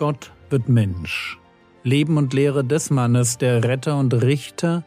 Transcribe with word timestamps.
Gott 0.00 0.32
wird 0.48 0.68
Mensch. 0.70 1.38
Leben 1.82 2.16
und 2.16 2.32
Lehre 2.32 2.64
des 2.64 2.88
Mannes, 2.88 3.36
der 3.36 3.64
Retter 3.64 3.98
und 3.98 4.14
Richter, 4.14 4.86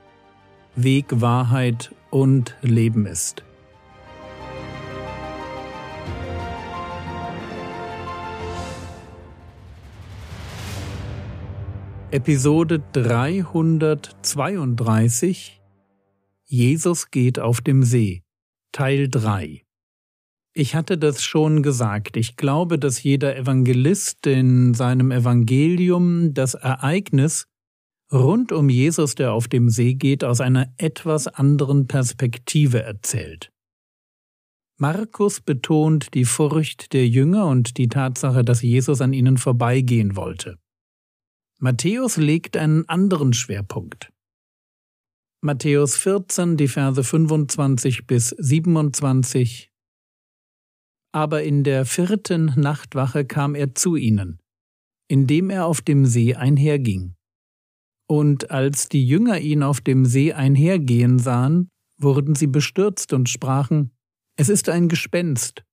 Weg, 0.76 1.22
Wahrheit 1.22 1.94
und 2.10 2.58
Leben 2.64 3.06
ist. 3.06 3.44
Episode 12.10 12.82
332 12.94 15.62
Jesus 16.46 17.12
geht 17.12 17.40
auf 17.40 17.62
dem 17.62 17.84
See 17.84 18.24
Teil 18.72 19.10
3 19.10 19.63
Ich 20.56 20.76
hatte 20.76 21.00
das 21.00 21.24
schon 21.24 21.64
gesagt, 21.64 22.16
ich 22.16 22.36
glaube, 22.36 22.78
dass 22.78 23.02
jeder 23.02 23.36
Evangelist 23.36 24.28
in 24.28 24.76
seinem 24.76 25.10
Evangelium 25.10 26.36
das 26.36 26.54
Ereignis 26.54 27.48
rund 28.12 28.52
um 28.52 28.70
Jesus, 28.70 29.16
der 29.16 29.34
auf 29.34 29.48
dem 29.48 29.70
See 29.70 29.96
geht, 29.96 30.24
aus 30.24 30.42
einer 30.42 30.72
etwas 30.78 31.28
anderen 31.28 31.88
Perspektive 31.88 32.84
erzählt. 32.84 33.52
Markus 34.78 35.42
betont 35.42 36.14
die 36.14 36.26
Furcht 36.26 36.94
der 36.94 37.08
Jünger 37.08 37.48
und 37.48 37.78
die 37.78 37.88
Tatsache, 37.88 38.44
dass 38.44 38.62
Jesus 38.62 39.02
an 39.02 39.14
ihnen 39.14 39.38
vorbeigehen 39.38 40.16
wollte. 40.16 40.60
Matthäus 41.58 42.18
legt 42.18 42.58
einen 42.58 42.88
anderen 42.90 43.34
Schwerpunkt. 43.34 44.12
Matthäus 45.42 45.98
14, 45.98 46.58
die 46.58 46.68
Verse 46.68 47.04
25 47.04 48.06
bis 48.06 48.30
27. 48.30 49.73
Aber 51.14 51.44
in 51.44 51.64
der 51.64 51.86
vierten 51.86 52.54
Nachtwache 52.56 53.24
kam 53.24 53.56
er 53.56 53.76
zu 53.76 53.96
ihnen, 53.96 54.40
indem 55.08 55.50
er 55.50 55.68
auf 55.68 55.82
dem 55.82 56.06
See 56.06 56.36
einherging. 56.36 57.16
Und 58.08 58.52
als 58.52 58.90
die 58.90 59.08
Jünger 59.08 59.40
ihn 59.40 59.64
auf 59.64 59.80
dem 59.80 60.06
See 60.06 60.34
einhergehen 60.34 61.20
sahen, 61.20 61.70
wurden 61.98 62.36
sie 62.36 62.48
bestürzt 62.48 63.14
und 63.14 63.30
sprachen, 63.30 63.92
Es 64.36 64.50
ist 64.50 64.70
ein 64.70 64.90
Gespenst, 64.90 65.64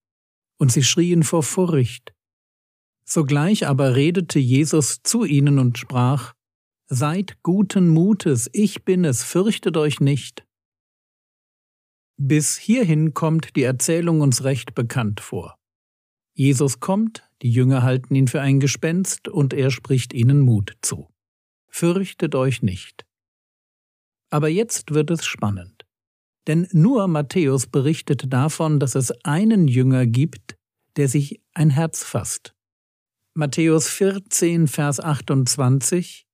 und 0.59 0.71
sie 0.71 0.83
schrien 0.83 1.23
vor 1.23 1.43
Furcht. 1.43 2.15
Sogleich 3.05 3.67
aber 3.67 3.97
redete 3.97 4.39
Jesus 4.39 5.03
zu 5.03 5.25
ihnen 5.25 5.59
und 5.59 5.79
sprach, 5.79 6.35
Seid 6.87 7.43
guten 7.43 7.89
Mutes, 7.89 8.51
ich 8.53 8.85
bin 8.85 9.05
es, 9.05 9.25
fürchtet 9.25 9.77
euch 9.77 10.01
nicht. 10.01 10.45
Bis 12.23 12.59
hierhin 12.59 13.15
kommt 13.15 13.57
die 13.57 13.63
Erzählung 13.63 14.21
uns 14.21 14.45
recht 14.45 14.75
bekannt 14.75 15.21
vor. 15.21 15.57
Jesus 16.35 16.79
kommt, 16.79 17.27
die 17.41 17.51
Jünger 17.51 17.83
halten 17.83 18.15
ihn 18.15 18.29
für 18.29 18.43
ein 18.43 18.61
Gespenst 18.61 19.27
und 19.27 19.55
er 19.55 19.71
spricht 19.71 20.13
ihnen 20.13 20.41
Mut 20.41 20.77
zu. 20.83 21.09
Fürchtet 21.69 22.35
euch 22.35 22.61
nicht. 22.61 23.07
Aber 24.29 24.51
jetzt 24.51 24.93
wird 24.93 25.11
es 25.11 25.25
spannend. 25.25 25.87
Denn 26.47 26.69
nur 26.73 27.09
Matthäus 27.09 27.67
berichtet 27.67 28.31
davon, 28.31 28.81
dass 28.81 28.97
es 28.97 29.13
einen 29.25 29.67
Jünger 29.67 30.07
gibt, 30.07 30.59
der 30.97 31.09
sich 31.09 31.41
ein 31.55 31.71
Herz 31.71 32.05
fasst. 32.05 32.55
Matthäus 33.33 33.89
14, 33.89 34.69
Vers 34.69 35.01
28 35.01 36.27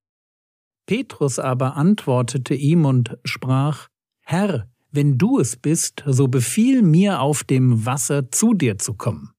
Petrus 0.86 1.38
aber 1.38 1.76
antwortete 1.76 2.54
ihm 2.54 2.86
und 2.86 3.16
sprach, 3.24 3.86
Herr, 4.24 4.68
wenn 4.90 5.18
du 5.18 5.38
es 5.38 5.56
bist, 5.56 6.02
so 6.06 6.28
befiehl 6.28 6.82
mir 6.82 7.20
auf 7.20 7.44
dem 7.44 7.84
Wasser 7.86 8.30
zu 8.30 8.54
dir 8.54 8.78
zu 8.78 8.94
kommen. 8.94 9.30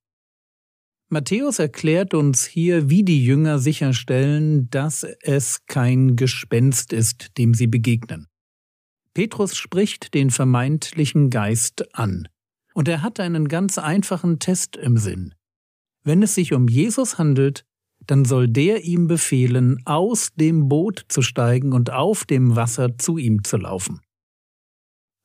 Matthäus 1.10 1.60
erklärt 1.60 2.14
uns 2.14 2.46
hier, 2.46 2.90
wie 2.90 3.04
die 3.04 3.24
Jünger 3.24 3.60
sicherstellen, 3.60 4.70
dass 4.70 5.06
es 5.22 5.66
kein 5.66 6.18
Gespenst 6.18 6.92
ist, 6.92 7.38
dem 7.38 7.54
sie 7.54 7.68
begegnen. 7.68 8.28
Petrus 9.14 9.56
spricht 9.56 10.14
den 10.14 10.30
vermeintlichen 10.30 11.30
Geist 11.30 11.96
an, 11.96 12.28
und 12.74 12.88
er 12.88 13.02
hat 13.02 13.20
einen 13.20 13.48
ganz 13.48 13.78
einfachen 13.78 14.40
Test 14.40 14.76
im 14.76 14.98
Sinn. 14.98 15.34
Wenn 16.04 16.22
es 16.22 16.36
sich 16.36 16.54
um 16.54 16.68
Jesus 16.68 17.18
handelt, 17.18 17.66
dann 18.06 18.26
soll 18.26 18.48
der 18.48 18.84
ihm 18.84 19.08
befehlen, 19.08 19.82
aus 19.86 20.34
dem 20.36 20.68
Boot 20.68 21.06
zu 21.08 21.22
steigen 21.22 21.74
und 21.74 21.92
auf 21.92 22.26
dem 22.26 22.56
Wasser 22.56 22.98
zu 22.98 23.18
ihm 23.18 23.44
zu 23.44 23.58
laufen. 23.58 24.02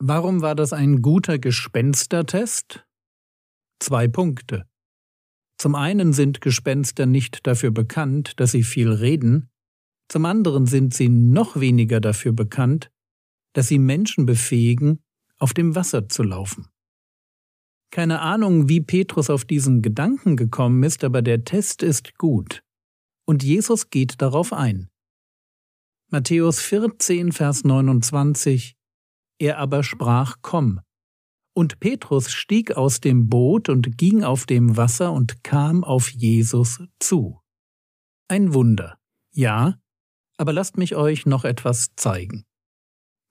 Warum 0.04 0.42
war 0.42 0.56
das 0.56 0.72
ein 0.72 1.00
guter 1.00 1.38
Gespenstertest? 1.38 2.84
Zwei 3.78 4.08
Punkte. 4.08 4.66
Zum 5.58 5.76
einen 5.76 6.12
sind 6.12 6.40
Gespenster 6.40 7.06
nicht 7.06 7.46
dafür 7.46 7.70
bekannt, 7.70 8.32
dass 8.40 8.50
sie 8.50 8.64
viel 8.64 8.90
reden, 8.90 9.48
zum 10.08 10.24
anderen 10.24 10.66
sind 10.66 10.92
sie 10.92 11.08
noch 11.08 11.60
weniger 11.60 12.00
dafür 12.00 12.32
bekannt, 12.32 12.90
dass 13.52 13.68
sie 13.68 13.78
Menschen 13.78 14.26
befähigen, 14.26 15.04
auf 15.38 15.54
dem 15.54 15.76
Wasser 15.76 16.08
zu 16.08 16.24
laufen. 16.24 16.66
Keine 17.92 18.22
Ahnung, 18.22 18.68
wie 18.68 18.80
Petrus 18.80 19.30
auf 19.30 19.44
diesen 19.44 19.82
Gedanken 19.82 20.36
gekommen 20.36 20.82
ist, 20.82 21.04
aber 21.04 21.22
der 21.22 21.44
Test 21.44 21.84
ist 21.84 22.18
gut. 22.18 22.64
Und 23.24 23.44
Jesus 23.44 23.88
geht 23.88 24.20
darauf 24.20 24.52
ein. 24.52 24.90
Matthäus 26.10 26.58
14, 26.58 27.30
Vers 27.30 27.62
29 27.62 28.76
Er 29.42 29.58
aber 29.58 29.82
sprach, 29.82 30.36
Komm. 30.40 30.78
Und 31.52 31.80
Petrus 31.80 32.30
stieg 32.30 32.76
aus 32.76 33.00
dem 33.00 33.28
Boot 33.28 33.68
und 33.68 33.98
ging 33.98 34.22
auf 34.22 34.46
dem 34.46 34.76
Wasser 34.76 35.12
und 35.12 35.42
kam 35.42 35.82
auf 35.82 36.10
Jesus 36.10 36.80
zu. 37.00 37.40
Ein 38.28 38.54
Wunder, 38.54 39.00
ja, 39.34 39.80
aber 40.38 40.52
lasst 40.52 40.78
mich 40.78 40.94
euch 40.94 41.26
noch 41.26 41.44
etwas 41.44 41.88
zeigen. 41.96 42.44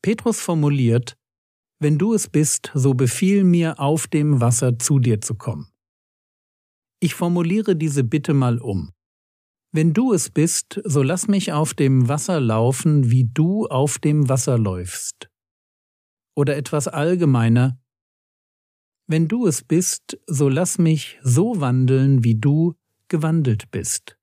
Petrus 0.02 0.42
formuliert, 0.42 1.16
wenn 1.80 1.98
du 1.98 2.14
es 2.14 2.28
bist, 2.28 2.72
so 2.74 2.94
befiehl 2.94 3.46
mir, 3.46 3.80
auf 3.80 4.08
dem 4.08 4.42
Wasser 4.42 4.78
zu 4.78 5.00
dir 5.00 5.22
zu 5.22 5.36
kommen. 5.36 5.72
Ich 7.00 7.16
formuliere 7.16 7.78
diese 7.78 8.04
Bitte 8.04 8.34
mal 8.34 8.60
um. 8.60 8.92
Wenn 9.72 9.94
du 9.94 10.12
es 10.12 10.30
bist, 10.30 10.82
so 10.84 11.04
lass 11.04 11.30
mich 11.30 11.54
auf 11.54 11.74
dem 11.74 12.10
Wasser 12.10 12.42
laufen, 12.42 13.10
wie 13.10 13.30
du 13.34 13.66
auf 13.68 13.98
dem 13.98 14.28
Wasser 14.28 14.58
läufst. 14.58 15.31
Oder 16.42 16.58
etwas 16.58 16.88
allgemeiner, 16.88 17.78
wenn 19.06 19.28
du 19.28 19.46
es 19.46 19.62
bist, 19.62 20.18
so 20.26 20.50
lass 20.50 20.80
mich 20.80 21.20
so 21.22 21.62
wandeln, 21.62 22.24
wie 22.24 22.34
du 22.34 22.74
gewandelt 23.10 23.70
bist. 23.70 24.18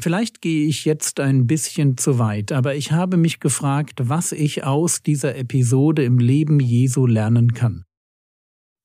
Vielleicht 0.00 0.40
gehe 0.40 0.66
ich 0.66 0.84
jetzt 0.84 1.20
ein 1.20 1.46
bisschen 1.46 1.96
zu 1.96 2.18
weit, 2.18 2.50
aber 2.50 2.74
ich 2.74 2.90
habe 2.90 3.18
mich 3.18 3.38
gefragt, 3.38 4.08
was 4.08 4.32
ich 4.32 4.64
aus 4.64 5.04
dieser 5.04 5.36
Episode 5.36 6.02
im 6.02 6.18
Leben 6.18 6.58
Jesu 6.58 7.06
lernen 7.06 7.54
kann. 7.54 7.84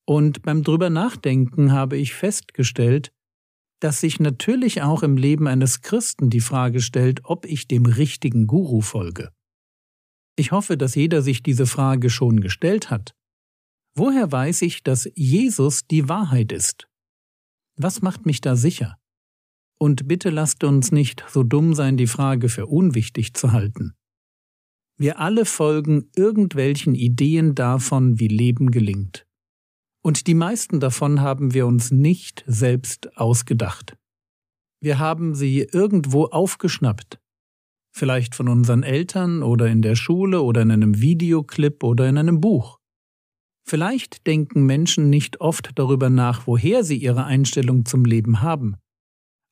Und 0.05 0.43
beim 0.43 0.61
drüber 0.61 0.91
nachdenken 0.91 1.71
habe 1.71 1.97
ich 1.97 2.13
festgestellt, 2.13 3.11
dass 3.79 3.99
sich 3.99 4.19
natürlich 4.19 4.83
auch 4.83 5.01
im 5.01 5.17
Leben 5.17 5.47
eines 5.47 5.81
Christen 5.81 6.29
die 6.29 6.39
Frage 6.39 6.81
stellt, 6.81 7.21
ob 7.23 7.47
ich 7.47 7.67
dem 7.67 7.87
richtigen 7.87 8.45
Guru 8.45 8.81
folge. 8.81 9.31
Ich 10.35 10.51
hoffe, 10.51 10.77
dass 10.77 10.95
jeder 10.95 11.21
sich 11.21 11.43
diese 11.43 11.65
Frage 11.65 12.09
schon 12.09 12.41
gestellt 12.41 12.89
hat. 12.89 13.13
Woher 13.95 14.31
weiß 14.31 14.61
ich, 14.61 14.83
dass 14.83 15.09
Jesus 15.15 15.87
die 15.87 16.07
Wahrheit 16.07 16.51
ist? 16.51 16.87
Was 17.77 18.01
macht 18.01 18.25
mich 18.25 18.41
da 18.41 18.55
sicher? 18.55 18.97
Und 19.79 20.07
bitte 20.07 20.29
lasst 20.29 20.63
uns 20.63 20.91
nicht 20.91 21.25
so 21.29 21.43
dumm 21.43 21.73
sein, 21.73 21.97
die 21.97 22.07
Frage 22.07 22.49
für 22.49 22.67
unwichtig 22.67 23.33
zu 23.33 23.51
halten. 23.51 23.93
Wir 24.97 25.19
alle 25.19 25.45
folgen 25.45 26.09
irgendwelchen 26.15 26.93
Ideen 26.93 27.55
davon, 27.55 28.19
wie 28.19 28.27
Leben 28.27 28.69
gelingt. 28.69 29.25
Und 30.03 30.27
die 30.27 30.35
meisten 30.35 30.79
davon 30.79 31.21
haben 31.21 31.53
wir 31.53 31.65
uns 31.65 31.91
nicht 31.91 32.43
selbst 32.45 33.17
ausgedacht. 33.17 33.97
Wir 34.79 34.99
haben 34.99 35.35
sie 35.35 35.61
irgendwo 35.61 36.25
aufgeschnappt. 36.25 37.19
Vielleicht 37.91 38.35
von 38.35 38.47
unseren 38.47 38.83
Eltern 38.83 39.43
oder 39.43 39.67
in 39.67 39.81
der 39.81 39.95
Schule 39.95 40.41
oder 40.41 40.61
in 40.61 40.71
einem 40.71 41.01
Videoclip 41.01 41.83
oder 41.83 42.07
in 42.07 42.17
einem 42.17 42.39
Buch. 42.39 42.79
Vielleicht 43.63 44.25
denken 44.27 44.65
Menschen 44.65 45.09
nicht 45.09 45.39
oft 45.41 45.71
darüber 45.75 46.09
nach, 46.09 46.47
woher 46.47 46.83
sie 46.83 46.97
ihre 46.97 47.25
Einstellung 47.25 47.85
zum 47.85 48.05
Leben 48.05 48.41
haben. 48.41 48.75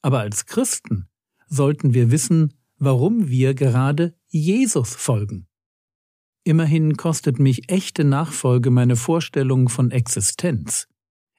Aber 0.01 0.19
als 0.19 0.45
Christen 0.45 1.07
sollten 1.47 1.93
wir 1.93 2.11
wissen, 2.11 2.53
warum 2.77 3.27
wir 3.27 3.53
gerade 3.53 4.15
Jesus 4.27 4.95
folgen. 4.95 5.47
Immerhin 6.43 6.97
kostet 6.97 7.39
mich 7.39 7.69
echte 7.69 8.03
Nachfolge 8.03 8.71
meine 8.71 8.95
Vorstellung 8.95 9.69
von 9.69 9.91
Existenz. 9.91 10.87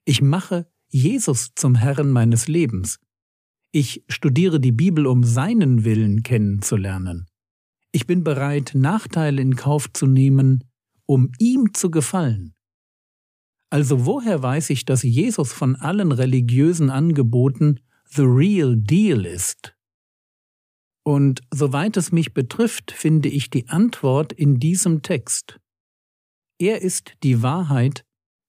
Ich 0.04 0.20
mache 0.20 0.70
Jesus 0.88 1.52
zum 1.54 1.74
Herrn 1.74 2.10
meines 2.10 2.48
Lebens. 2.48 2.98
Ich 3.72 4.04
studiere 4.08 4.58
die 4.58 4.72
Bibel, 4.72 5.06
um 5.06 5.22
seinen 5.22 5.84
Willen 5.84 6.24
kennenzulernen. 6.24 7.26
Ich 7.92 8.06
bin 8.06 8.24
bereit, 8.24 8.72
Nachteile 8.74 9.40
in 9.40 9.54
Kauf 9.54 9.92
zu 9.92 10.06
nehmen, 10.06 10.64
um 11.06 11.30
ihm 11.38 11.72
zu 11.72 11.90
gefallen. 11.90 12.54
Also 13.70 14.06
woher 14.06 14.42
weiß 14.42 14.70
ich, 14.70 14.84
dass 14.84 15.04
Jesus 15.04 15.52
von 15.52 15.76
allen 15.76 16.10
religiösen 16.10 16.90
Angeboten 16.90 17.78
the 18.10 18.22
real 18.22 18.76
deal 18.76 19.24
ist. 19.24 19.76
Und 21.04 21.40
soweit 21.52 21.96
es 21.96 22.10
mich 22.10 22.34
betrifft, 22.34 22.90
finde 22.90 23.28
ich 23.28 23.50
die 23.50 23.68
Antwort 23.68 24.32
in 24.32 24.58
diesem 24.58 25.02
Text. 25.02 25.60
Er 26.58 26.82
ist 26.82 27.12
die 27.22 27.42
Wahrheit, 27.42 28.04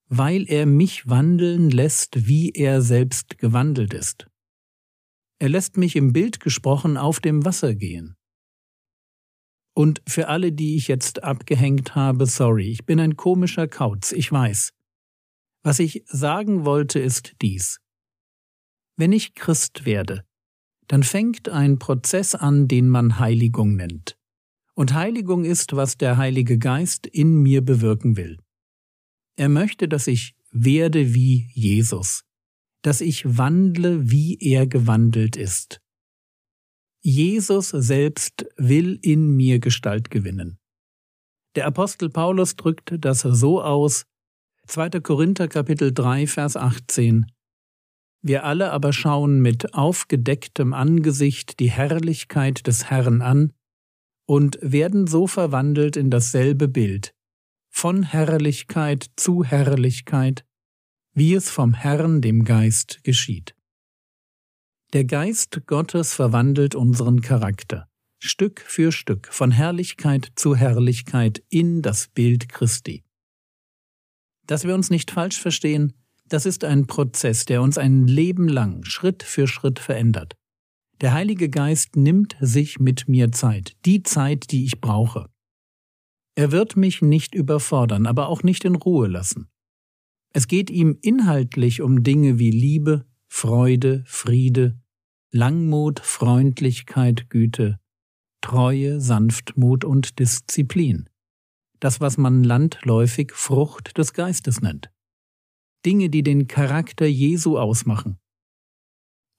weil 0.08 0.50
er 0.50 0.66
mich 0.66 1.08
wandeln 1.08 1.70
lässt, 1.70 2.28
wie 2.28 2.50
er 2.50 2.82
selbst 2.82 3.38
gewandelt 3.38 3.94
ist. 3.94 4.31
Er 5.42 5.50
lässt 5.50 5.76
mich 5.76 5.96
im 5.96 6.14
Bild 6.14 6.40
gesprochen 6.40 6.98
auf 6.98 7.20
dem 7.20 7.44
Wasser 7.44 7.74
gehen. 7.74 8.16
Und 9.74 10.04
für 10.08 10.28
alle, 10.28 10.52
die 10.52 10.76
ich 10.76 10.88
jetzt 10.88 11.24
abgehängt 11.24 11.96
habe, 11.96 12.28
sorry, 12.28 12.70
ich 12.70 12.86
bin 12.86 13.00
ein 13.00 13.18
komischer 13.18 13.68
Kauz, 13.68 14.12
ich 14.12 14.32
weiß. 14.32 14.72
Was 15.64 15.80
ich 15.80 16.04
sagen 16.06 16.64
wollte, 16.64 17.00
ist 17.00 17.34
dies. 17.42 17.80
Wenn 18.98 19.12
ich 19.12 19.34
Christ 19.34 19.84
werde, 19.84 20.24
dann 20.88 21.02
fängt 21.02 21.50
ein 21.50 21.80
Prozess 21.80 22.36
an, 22.36 22.68
den 22.68 22.88
man 22.88 23.18
Heiligung 23.18 23.76
nennt. 23.76 24.20
Und 24.76 24.94
Heiligung 24.94 25.44
ist, 25.44 25.76
was 25.76 25.98
der 25.98 26.18
Heilige 26.18 26.60
Geist 26.60 27.08
in 27.08 27.34
mir 27.42 27.66
bewirken 27.66 28.16
will. 28.16 28.38
Er 29.38 29.50
möchte, 29.50 29.88
dass 29.88 30.06
ich 30.06 30.36
werde 30.52 31.16
wie 31.16 31.50
Jesus, 31.56 32.26
dass 32.82 33.02
ich 33.02 33.38
wandle, 33.38 34.10
wie 34.10 34.38
er 34.40 34.68
gewandelt 34.68 35.36
ist. 35.36 35.82
Jesus 37.04 37.70
selbst 37.70 38.46
will 38.58 39.00
in 39.02 39.36
mir 39.36 39.60
Gestalt 39.60 40.10
gewinnen. 40.12 40.60
Der 41.56 41.66
Apostel 41.66 42.10
Paulus 42.10 42.56
drückt 42.56 42.94
das 43.00 43.22
so 43.22 43.62
aus, 43.62 44.06
2. 44.68 45.02
Korinther 45.02 45.48
Kapitel 45.48 45.94
3, 45.94 46.28
Vers 46.28 46.56
18. 46.56 47.26
Wir 48.24 48.46
alle 48.46 48.72
aber 48.72 48.94
schauen 48.94 49.42
mit 49.42 49.74
aufgedecktem 49.74 50.74
Angesicht 50.74 51.60
die 51.60 51.72
Herrlichkeit 51.72 52.68
des 52.68 52.90
Herrn 52.90 53.22
an 53.22 53.52
und 54.28 54.60
werden 54.62 55.08
so 55.08 55.26
verwandelt 55.26 55.98
in 55.98 56.12
dasselbe 56.12 56.68
Bild, 56.68 57.14
von 57.70 58.04
Herrlichkeit 58.04 59.08
zu 59.16 59.44
Herrlichkeit, 59.44 60.46
wie 61.14 61.34
es 61.34 61.50
vom 61.50 61.74
Herrn 61.74 62.22
dem 62.22 62.44
Geist 62.44 63.04
geschieht. 63.04 63.56
Der 64.94 65.06
Geist 65.06 65.62
Gottes 65.68 66.14
verwandelt 66.14 66.76
unseren 66.76 67.22
Charakter, 67.22 67.88
Stück 68.20 68.62
für 68.62 68.92
Stück, 68.92 69.28
von 69.32 69.52
Herrlichkeit 69.52 70.32
zu 70.36 70.56
Herrlichkeit 70.56 71.44
in 71.50 71.82
das 71.82 72.08
Bild 72.08 72.50
Christi. 72.50 73.04
Dass 74.48 74.66
wir 74.66 74.76
uns 74.76 74.90
nicht 74.90 75.12
falsch 75.12 75.40
verstehen, 75.40 75.94
das 76.26 76.46
ist 76.46 76.64
ein 76.64 76.88
Prozess, 76.88 77.46
der 77.46 77.62
uns 77.62 77.78
ein 77.78 78.08
Leben 78.08 78.48
lang 78.48 78.84
Schritt 78.84 79.24
für 79.24 79.48
Schritt 79.48 79.80
verändert. 79.80 80.36
Der 81.02 81.14
Heilige 81.14 81.50
Geist 81.50 81.96
nimmt 81.96 82.38
sich 82.40 82.80
mit 82.80 83.08
mir 83.08 83.32
Zeit, 83.32 83.76
die 83.86 84.04
Zeit, 84.04 84.52
die 84.52 84.66
ich 84.66 84.80
brauche. 84.80 85.30
Er 86.36 86.52
wird 86.52 86.78
mich 86.78 87.02
nicht 87.02 87.36
überfordern, 87.36 88.06
aber 88.06 88.30
auch 88.30 88.44
nicht 88.44 88.64
in 88.66 88.76
Ruhe 88.76 89.08
lassen. 89.08 89.50
Es 90.34 90.48
geht 90.48 90.70
ihm 90.70 90.98
inhaltlich 91.02 91.82
um 91.82 92.04
Dinge 92.04 92.40
wie 92.40 92.52
Liebe, 92.52 93.06
Freude, 93.28 94.04
Friede, 94.06 94.80
Langmut, 95.32 96.00
Freundlichkeit, 96.00 97.30
Güte, 97.30 97.80
Treue, 98.42 99.02
Sanftmut 99.02 99.86
und 99.86 100.20
Disziplin. 100.20 101.10
Das, 101.80 102.00
was 102.00 102.18
man 102.18 102.44
landläufig 102.44 103.32
Frucht 103.34 103.98
des 103.98 104.14
Geistes 104.14 104.62
nennt. 104.62 104.92
Dinge, 105.86 106.10
die 106.10 106.24
den 106.24 106.48
Charakter 106.48 107.06
Jesu 107.06 107.58
ausmachen. 107.58 108.18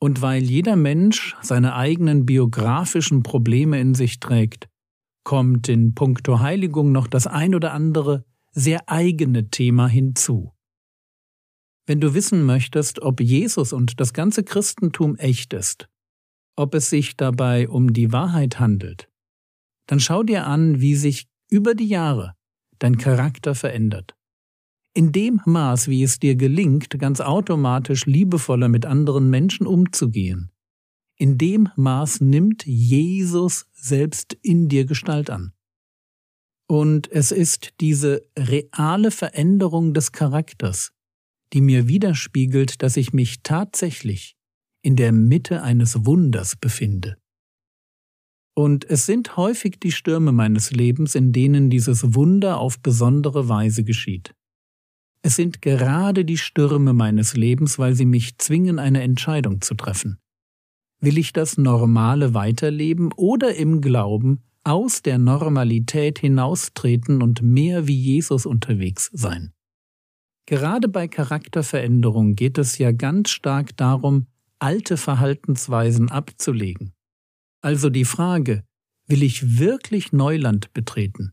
Und 0.01 0.21
weil 0.21 0.43
jeder 0.43 0.75
Mensch 0.75 1.37
seine 1.43 1.75
eigenen 1.75 2.27
biografischen 2.27 3.23
Probleme 3.23 3.81
in 3.81 3.95
sich 3.95 4.19
trägt, 4.19 4.69
kommt 5.25 5.69
in 5.69 5.95
puncto 5.95 6.41
Heiligung 6.41 6.91
noch 6.91 7.07
das 7.07 7.27
ein 7.27 7.55
oder 7.55 7.73
andere 7.73 8.25
sehr 8.51 8.89
eigene 8.89 9.51
Thema 9.51 9.87
hinzu. 9.87 10.52
Wenn 11.87 12.01
du 12.01 12.15
wissen 12.15 12.45
möchtest, 12.45 13.01
ob 13.01 13.21
Jesus 13.21 13.73
und 13.73 14.01
das 14.01 14.13
ganze 14.13 14.45
Christentum 14.45 15.17
echt 15.17 15.53
ist, 15.53 15.89
ob 16.57 16.75
es 16.75 16.91
sich 16.91 17.17
dabei 17.17 17.69
um 17.69 17.93
die 17.93 18.13
Wahrheit 18.13 18.61
handelt, 18.61 19.09
dann 19.87 19.99
schau 19.99 20.23
dir 20.23 20.47
an, 20.47 20.81
wie 20.81 20.95
sich 20.95 21.29
über 21.51 21.75
die 21.75 21.89
Jahre 21.89 22.35
dein 22.79 22.99
Charakter 22.99 23.55
verändert. 23.55 24.15
In 24.95 25.13
dem 25.13 25.41
Maß, 25.45 25.89
wie 25.89 26.03
es 26.03 26.19
dir 26.19 26.37
gelingt, 26.37 26.99
ganz 26.99 27.21
automatisch 27.21 28.07
liebevoller 28.07 28.69
mit 28.69 28.85
anderen 28.85 29.31
Menschen 29.31 29.67
umzugehen, 29.67 30.51
in 31.17 31.39
dem 31.39 31.69
Maß 31.77 32.21
nimmt 32.21 32.67
Jesus 32.67 33.67
selbst 33.73 34.35
in 34.43 34.69
dir 34.69 34.85
Gestalt 34.85 35.31
an. 35.31 35.53
Und 36.69 37.11
es 37.11 37.33
ist 37.33 37.75
diese 37.81 38.27
reale 38.39 39.11
Veränderung 39.11 39.95
des 39.95 40.13
Charakters, 40.13 40.93
die 41.53 41.61
mir 41.61 41.89
widerspiegelt, 41.89 42.83
dass 42.83 42.97
ich 42.97 43.13
mich 43.13 43.43
tatsächlich 43.43 44.37
in 44.83 44.97
der 44.97 45.13
Mitte 45.13 45.63
eines 45.63 46.05
Wunders 46.07 46.57
befinde. 46.57 47.17
Und 48.55 48.89
es 48.89 49.07
sind 49.07 49.37
häufig 49.37 49.81
die 49.81 49.93
Stürme 49.93 50.33
meines 50.33 50.73
Lebens, 50.73 51.15
in 51.15 51.33
denen 51.33 51.71
dieses 51.71 52.15
Wunder 52.15 52.59
auf 52.59 52.81
besondere 52.81 53.49
Weise 53.49 53.85
geschieht. 53.85 54.35
Es 55.23 55.37
sind 55.37 55.63
gerade 55.63 56.25
die 56.25 56.37
Stürme 56.37 56.93
meines 56.93 57.35
Lebens, 57.37 57.79
weil 57.79 57.95
sie 57.95 58.05
mich 58.05 58.39
zwingen, 58.39 58.79
eine 58.79 59.03
Entscheidung 59.03 59.61
zu 59.61 59.75
treffen. 59.75 60.19
Will 61.01 61.17
ich 61.17 61.33
das 61.33 61.57
Normale 61.57 62.35
weiterleben 62.35 63.13
oder 63.13 63.55
im 63.55 63.81
Glauben 63.81 64.43
aus 64.65 65.03
der 65.03 65.19
Normalität 65.19 66.19
hinaustreten 66.19 67.23
und 67.23 67.41
mehr 67.43 67.87
wie 67.89 67.97
Jesus 67.97 68.47
unterwegs 68.47 69.11
sein? 69.13 69.53
Gerade 70.47 70.89
bei 70.89 71.09
Charakterveränderung 71.09 72.35
geht 72.35 72.59
es 72.59 72.79
ja 72.79 72.93
ganz 72.93 73.31
stark 73.31 73.77
darum, 73.77 74.27
alte 74.59 74.97
Verhaltensweisen 74.97 76.11
abzulegen. 76.11 76.95
Also 77.61 77.91
die 77.91 78.05
Frage, 78.05 78.65
will 79.07 79.23
ich 79.23 79.59
wirklich 79.59 80.13
Neuland 80.13 80.73
betreten? 80.73 81.33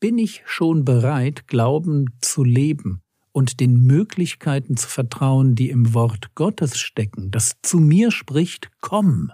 Bin 0.00 0.18
ich 0.18 0.42
schon 0.46 0.84
bereit, 0.84 1.46
Glauben 1.46 2.10
zu 2.20 2.44
leben 2.44 3.02
und 3.32 3.60
den 3.60 3.82
Möglichkeiten 3.84 4.76
zu 4.76 4.88
vertrauen, 4.88 5.54
die 5.54 5.70
im 5.70 5.94
Wort 5.94 6.34
Gottes 6.34 6.78
stecken, 6.78 7.30
das 7.30 7.54
zu 7.62 7.78
mir 7.78 8.10
spricht, 8.10 8.70
komm. 8.80 9.32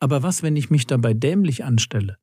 Aber 0.00 0.22
was, 0.22 0.42
wenn 0.42 0.56
ich 0.56 0.70
mich 0.70 0.86
dabei 0.86 1.14
dämlich 1.14 1.64
anstelle? 1.64 2.18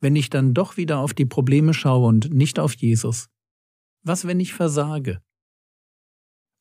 Wenn 0.00 0.16
ich 0.16 0.30
dann 0.30 0.54
doch 0.54 0.76
wieder 0.76 0.98
auf 0.98 1.14
die 1.14 1.26
Probleme 1.26 1.74
schaue 1.74 2.06
und 2.06 2.32
nicht 2.32 2.58
auf 2.58 2.74
Jesus? 2.74 3.28
Was, 4.06 4.24
wenn 4.24 4.38
ich 4.38 4.54
versage? 4.54 5.20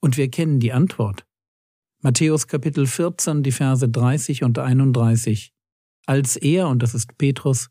Und 0.02 0.18
wir 0.18 0.32
kennen 0.32 0.60
die 0.60 0.74
Antwort. 0.74 1.28
Matthäus 2.02 2.48
Kapitel 2.48 2.88
14, 2.88 3.44
die 3.44 3.52
Verse 3.52 3.88
30 3.88 4.44
und 4.44 4.58
31. 4.58 5.54
Als 6.08 6.38
er, 6.38 6.68
und 6.68 6.82
das 6.82 6.96
ist 6.96 7.20
Petrus, 7.20 7.70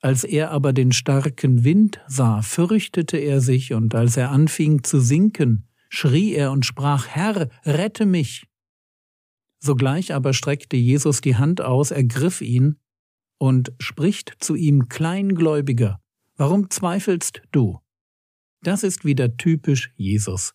als 0.00 0.24
er 0.24 0.50
aber 0.50 0.72
den 0.72 0.92
starken 0.92 1.62
Wind 1.62 2.00
sah, 2.08 2.40
fürchtete 2.40 3.18
er 3.18 3.42
sich, 3.42 3.74
und 3.74 3.94
als 3.94 4.16
er 4.16 4.30
anfing 4.30 4.82
zu 4.82 4.98
sinken, 4.98 5.68
schrie 5.90 6.32
er 6.32 6.50
und 6.50 6.64
sprach, 6.64 7.06
Herr, 7.06 7.50
rette 7.66 8.06
mich. 8.06 8.46
Sogleich 9.58 10.14
aber 10.14 10.32
streckte 10.32 10.78
Jesus 10.78 11.20
die 11.20 11.36
Hand 11.36 11.60
aus, 11.60 11.90
ergriff 11.90 12.40
ihn 12.40 12.80
und 13.36 13.74
spricht 13.78 14.36
zu 14.38 14.54
ihm, 14.54 14.88
Kleingläubiger, 14.88 16.00
warum 16.38 16.70
zweifelst 16.70 17.42
du? 17.52 17.81
Das 18.62 18.82
ist 18.84 19.04
wieder 19.04 19.36
typisch 19.36 19.92
Jesus. 19.96 20.54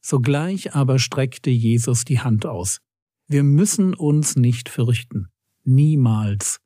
Sogleich 0.00 0.74
aber 0.74 0.98
streckte 0.98 1.50
Jesus 1.50 2.04
die 2.04 2.20
Hand 2.20 2.46
aus. 2.46 2.80
Wir 3.26 3.42
müssen 3.42 3.94
uns 3.94 4.36
nicht 4.36 4.68
fürchten. 4.68 5.28
Niemals. 5.64 6.60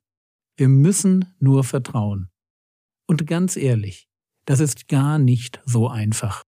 Wir 0.55 0.69
müssen 0.69 1.33
nur 1.39 1.63
vertrauen. 1.63 2.29
Und 3.07 3.27
ganz 3.27 3.57
ehrlich, 3.57 4.07
das 4.45 4.59
ist 4.59 4.87
gar 4.87 5.17
nicht 5.17 5.61
so 5.65 5.89
einfach. 5.89 6.43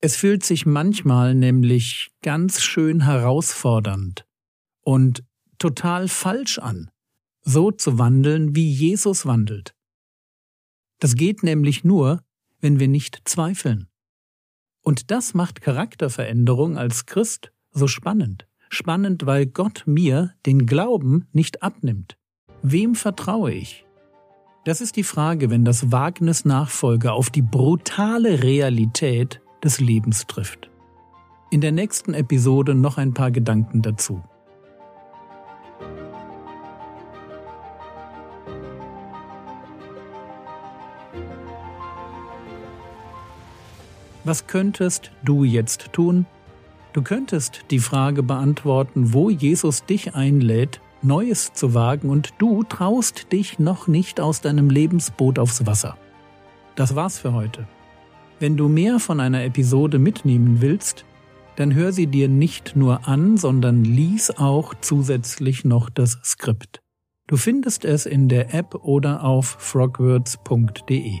Es 0.00 0.16
fühlt 0.16 0.44
sich 0.44 0.66
manchmal 0.66 1.34
nämlich 1.34 2.10
ganz 2.22 2.62
schön 2.62 3.00
herausfordernd 3.04 4.26
und 4.82 5.24
total 5.58 6.08
falsch 6.08 6.58
an, 6.58 6.90
so 7.40 7.70
zu 7.70 7.98
wandeln, 7.98 8.54
wie 8.54 8.70
Jesus 8.70 9.24
wandelt. 9.24 9.74
Das 11.00 11.14
geht 11.14 11.42
nämlich 11.42 11.82
nur, 11.82 12.22
wenn 12.60 12.80
wir 12.80 12.88
nicht 12.88 13.22
zweifeln. 13.24 13.88
Und 14.82 15.10
das 15.10 15.34
macht 15.34 15.60
Charakterveränderung 15.60 16.78
als 16.78 17.06
Christ 17.06 17.52
so 17.72 17.88
spannend. 17.88 18.46
Spannend, 18.68 19.26
weil 19.26 19.46
Gott 19.46 19.84
mir 19.86 20.32
den 20.44 20.66
Glauben 20.66 21.28
nicht 21.32 21.62
abnimmt. 21.62 22.16
Wem 22.62 22.94
vertraue 22.94 23.52
ich? 23.52 23.84
Das 24.64 24.80
ist 24.80 24.96
die 24.96 25.04
Frage, 25.04 25.50
wenn 25.50 25.64
das 25.64 25.92
Wagnis 25.92 26.44
Nachfolge 26.44 27.12
auf 27.12 27.30
die 27.30 27.42
brutale 27.42 28.42
Realität 28.42 29.40
des 29.62 29.80
Lebens 29.80 30.26
trifft. 30.26 30.70
In 31.50 31.60
der 31.60 31.70
nächsten 31.70 32.14
Episode 32.14 32.74
noch 32.74 32.98
ein 32.98 33.14
paar 33.14 33.30
Gedanken 33.30 33.82
dazu. 33.82 34.24
Was 44.26 44.48
könntest 44.48 45.12
du 45.22 45.44
jetzt 45.44 45.92
tun? 45.92 46.26
Du 46.92 47.00
könntest 47.00 47.60
die 47.70 47.78
Frage 47.78 48.24
beantworten, 48.24 49.12
wo 49.12 49.30
Jesus 49.30 49.84
dich 49.84 50.16
einlädt, 50.16 50.80
Neues 51.00 51.52
zu 51.52 51.74
wagen 51.74 52.10
und 52.10 52.34
du 52.38 52.64
traust 52.64 53.30
dich 53.30 53.60
noch 53.60 53.86
nicht 53.86 54.20
aus 54.20 54.40
deinem 54.40 54.68
Lebensboot 54.68 55.38
aufs 55.38 55.64
Wasser. 55.64 55.96
Das 56.74 56.96
war's 56.96 57.20
für 57.20 57.34
heute. 57.34 57.68
Wenn 58.40 58.56
du 58.56 58.68
mehr 58.68 58.98
von 58.98 59.20
einer 59.20 59.44
Episode 59.44 60.00
mitnehmen 60.00 60.60
willst, 60.60 61.04
dann 61.54 61.74
hör 61.74 61.92
sie 61.92 62.08
dir 62.08 62.28
nicht 62.28 62.74
nur 62.74 63.06
an, 63.06 63.36
sondern 63.36 63.84
lies 63.84 64.32
auch 64.36 64.74
zusätzlich 64.80 65.64
noch 65.64 65.88
das 65.88 66.18
Skript. 66.24 66.80
Du 67.28 67.36
findest 67.36 67.84
es 67.84 68.06
in 68.06 68.28
der 68.28 68.52
App 68.52 68.74
oder 68.74 69.22
auf 69.22 69.56
frogwords.de. 69.60 71.20